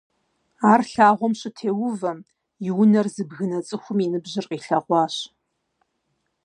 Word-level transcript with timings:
Ар 0.71 0.81
лъагъуэм 0.91 1.33
щытеувэм, 1.39 2.19
и 2.67 2.69
унэр 2.81 3.07
зыбгынэ 3.13 3.59
цӀыхум 3.67 3.99
и 4.05 4.07
ныбжьыр 4.11 4.45
къилъэгъуащ. 4.49 5.15